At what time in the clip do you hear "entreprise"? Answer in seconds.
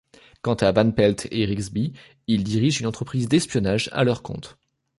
2.87-3.27